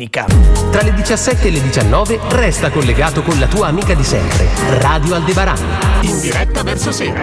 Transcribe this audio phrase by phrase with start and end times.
[0.00, 0.24] domenica.
[0.70, 5.14] Tra le 17 e le 19 resta collegato con la tua amica di sempre, Radio
[5.14, 5.58] Aldebaran.
[6.02, 7.22] In diretta verso sera.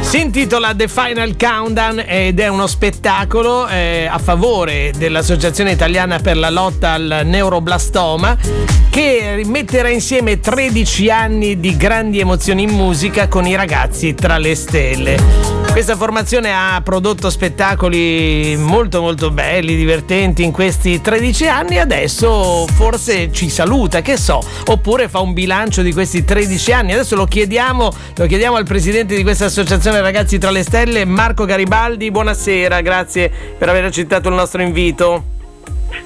[0.00, 6.36] Si intitola The Final Countdown ed è uno spettacolo eh, a favore dell'Associazione Italiana per
[6.36, 8.36] la lotta al neuroblastoma
[8.90, 14.54] che metterà insieme 13 anni di grandi emozioni in musica con i ragazzi tra le
[14.56, 15.60] stelle.
[15.70, 23.32] Questa formazione ha prodotto spettacoli molto molto belli, divertenti in questi 13 anni adesso forse
[23.32, 26.92] ci saluta, che so, oppure fa un bilancio di questi 13 anni.
[26.92, 31.44] Adesso lo chiediamo, lo chiediamo al presidente di questa associazione Ragazzi tra le Stelle, Marco
[31.44, 32.10] Garibaldi.
[32.10, 35.38] Buonasera, grazie per aver accettato il nostro invito.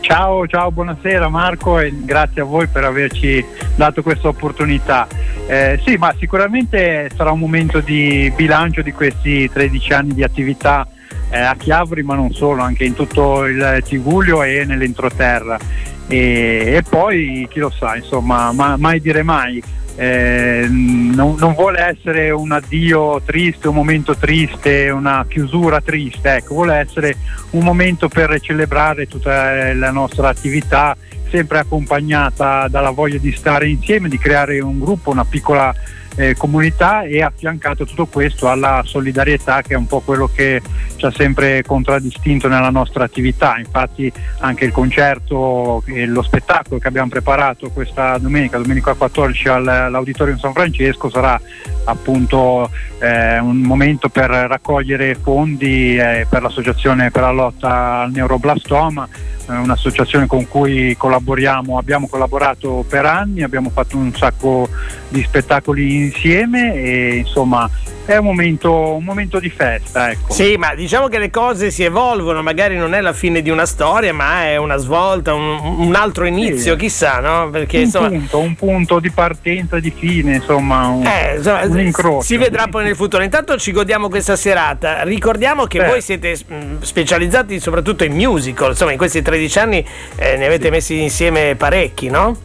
[0.01, 5.07] Ciao, ciao, buonasera Marco e grazie a voi per averci dato questa opportunità.
[5.47, 10.87] Eh, sì, ma sicuramente sarà un momento di bilancio di questi 13 anni di attività
[11.31, 15.59] eh, a Chiavri, ma non solo, anche in tutto il Tigulio e nell'entroterra.
[16.07, 19.63] E, e poi chi lo sa, insomma, ma, mai dire mai
[19.97, 26.55] eh, non, non, vuole essere un addio triste, un momento triste, una chiusura triste, ecco,
[26.55, 27.17] vuole essere
[27.51, 30.97] un momento per celebrare tutta la nostra attività,
[31.31, 35.73] sempre accompagnata dalla voglia di stare insieme, di creare un gruppo, una piccola
[36.17, 40.63] eh, comunità e affiancato tutto questo alla solidarietà che è un po' quello che
[40.97, 43.59] ci ha sempre contraddistinto nella nostra attività.
[43.59, 50.39] Infatti anche il concerto e lo spettacolo che abbiamo preparato questa domenica, domenica 14 all'Auditorium
[50.39, 51.41] San Francesco sarà
[51.85, 59.09] appunto eh, un momento per raccogliere fondi eh, per l'associazione per la lotta al neuroblastoma
[59.47, 64.69] un'associazione con cui collaboriamo, abbiamo collaborato per anni, abbiamo fatto un sacco
[65.09, 67.69] di spettacoli insieme e insomma
[68.07, 70.11] è un momento, un momento, di festa.
[70.11, 70.33] Ecco.
[70.33, 73.65] Sì, ma diciamo che le cose si evolvono, magari non è la fine di una
[73.65, 76.79] storia, ma è una svolta, un, un altro inizio, sì.
[76.79, 77.49] chissà, no?
[77.51, 81.81] Perché, un, insomma, punto, un punto di partenza, di fine, insomma, un, eh, insomma, un
[81.81, 82.23] incrocio.
[82.23, 83.23] Si vedrà poi nel futuro.
[83.23, 85.03] Intanto ci godiamo questa serata.
[85.03, 85.87] Ricordiamo che Beh.
[85.87, 90.65] voi siete mm, specializzati soprattutto in musical, insomma, in questi 13 anni eh, ne avete
[90.65, 90.71] sì.
[90.71, 92.37] messi insieme parecchi, no?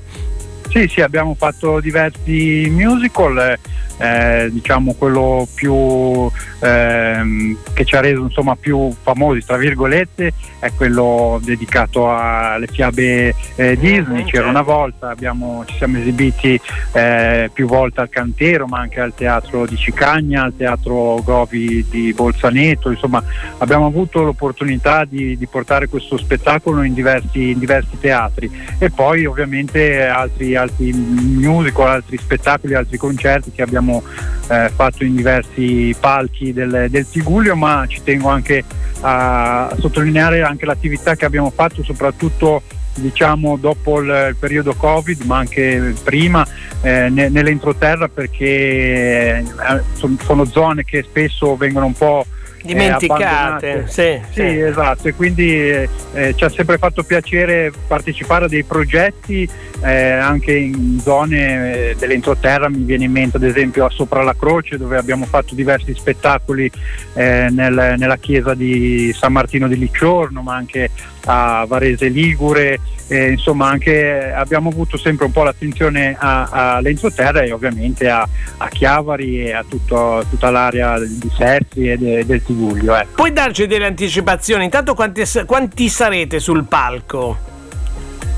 [0.70, 3.38] Sì, sì, abbiamo fatto diversi musical.
[3.40, 6.30] Eh eh, diciamo quello più
[6.60, 13.34] ehm, che ci ha reso insomma più famosi tra virgolette è quello dedicato alle fiabe
[13.56, 14.26] eh, Disney.
[14.26, 16.60] C'era una volta abbiamo, ci siamo esibiti
[16.94, 22.14] eh, più volte al Cantero ma anche al teatro di Cicagna al teatro Govi di
[22.14, 22.90] Bolzaneto.
[22.90, 23.24] Insomma
[23.58, 28.52] abbiamo avuto l'opportunità di, di portare questo spettacolo in diversi, in diversi, teatri.
[28.78, 34.04] E poi ovviamente altri, altri musical altri spettacoli altri concerti che abbiamo abbiamo
[34.48, 38.64] eh, fatto in diversi palchi del, del Tigulio, ma ci tengo anche
[39.02, 42.62] a sottolineare anche l'attività che abbiamo fatto soprattutto
[42.96, 46.46] diciamo dopo il, il, periodo Covid ma anche prima
[46.82, 49.46] eh, ne, nell'entroterra perché eh,
[49.94, 52.26] sono zone che spesso vengono un po'
[52.64, 53.86] dimenticate.
[53.88, 55.90] Sì, sì, sì, esatto, e quindi eh,
[56.36, 59.50] ci ha sempre fatto piacere partecipare a dei progetti
[59.82, 64.36] eh, anche in zone eh, dell'entroterra, mi viene in mente ad esempio a Sopra la
[64.38, 66.70] Croce dove abbiamo fatto diversi spettacoli
[67.14, 70.90] eh, nel, nella chiesa di San Martino di Licciorno, ma anche
[71.26, 78.10] a Varese Ligure, eh, insomma anche abbiamo avuto sempre un po' l'attenzione all'entroterra e ovviamente
[78.10, 78.28] a,
[78.58, 82.96] a Chiavari e a tutto, tutta l'area di Serzi e de, del Tiguglio.
[82.96, 83.10] Ecco.
[83.14, 84.64] Puoi darci delle anticipazioni?
[84.64, 87.38] Intanto quanti, quanti sarete sul palco?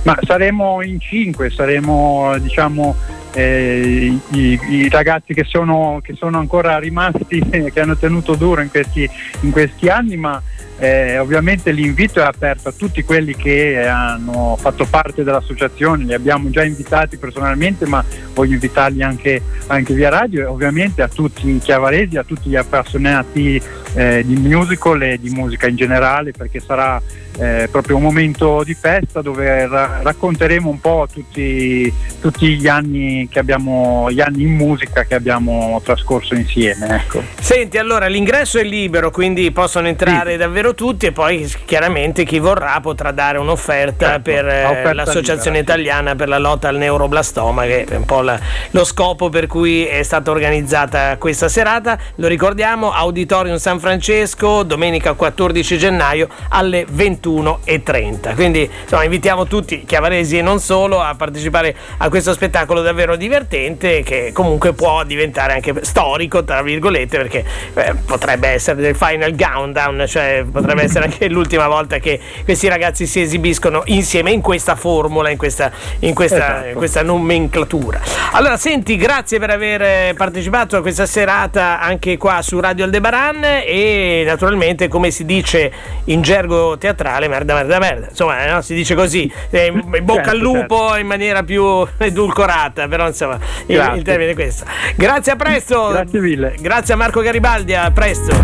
[0.03, 2.93] Ma saremo in cinque, saremo diciamo
[3.33, 7.39] eh, i, i, ragazzi che sono, che sono, ancora rimasti,
[7.71, 9.09] che hanno tenuto duro in questi,
[9.41, 10.41] in questi anni, ma
[10.77, 16.49] eh, ovviamente l'invito è aperto a tutti quelli che hanno fatto parte dell'associazione, li abbiamo
[16.49, 21.59] già invitati personalmente, ma voglio invitarli anche, anche via radio e ovviamente a tutti i
[21.59, 23.61] chiavaresi, a tutti gli appassionati
[23.93, 27.01] eh, di musical e di musica in generale, perché sarà
[27.39, 33.27] eh, proprio un momento di festa dove ra- racconteremo un po' tutti, tutti gli anni
[33.29, 37.01] che abbiamo, gli anni in musica che abbiamo trascorso insieme.
[37.01, 37.23] Ecco.
[37.39, 40.37] Senti, allora l'ingresso è libero, quindi possono entrare sì.
[40.37, 45.79] davvero tutti e poi chiaramente chi vorrà potrà dare un'offerta certo, per eh, l'Associazione libera,
[45.79, 48.39] Italiana per la lotta al neuroblastoma, che è un po' la,
[48.71, 51.97] lo scopo per cui è stata organizzata questa serata.
[52.15, 58.35] Lo ricordiamo, Auditorium San Francesco, domenica 14 gennaio alle 21.30.
[58.35, 64.03] Quindi insomma, invitiamo tutti, chiavaresi e non solo, a partecipare a questo spettacolo davvero divertente
[64.03, 67.43] che comunque può diventare anche storico, tra virgolette, perché
[67.73, 73.07] eh, potrebbe essere del final countdown, cioè potrebbe essere anche l'ultima volta che questi ragazzi
[73.07, 76.67] si esibiscono insieme in questa formula, in questa, in questa, esatto.
[76.67, 77.99] in questa nomenclatura.
[78.33, 84.23] Allora, senti, grazie per aver partecipato a questa serata anche qua su Radio Aldebaran e
[84.25, 85.71] naturalmente come si dice
[86.05, 88.07] in gergo teatrale, merda, merda, merda.
[88.09, 88.61] Insomma, no?
[88.61, 89.71] si dice così, eh,
[90.03, 90.99] bocca certo, al lupo certo.
[90.99, 94.65] in maniera più edulcorata, però insomma, il, il, termine è questo.
[94.95, 95.87] Grazie, a presto.
[95.87, 96.55] Grazie mille.
[96.59, 98.35] Grazie a Marco Garibaldi, a presto.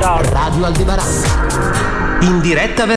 [0.00, 0.20] Ciao.
[0.30, 2.22] Radio Aldebaran.
[2.22, 2.86] In diretta